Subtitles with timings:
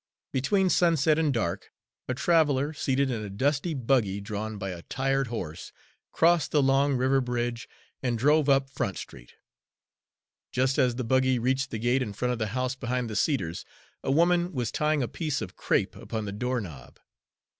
[0.31, 1.71] Between sunset and dark
[2.07, 5.71] a traveler, seated in a dusty buggy drawn by a tired horse,
[6.11, 7.69] crossed the long river bridge
[8.01, 9.33] and drove up Front Street.
[10.51, 13.63] Just as the buggy reached the gate in front of the house behind the cedars,
[14.03, 16.97] a woman was tying a piece of crape upon the door knob.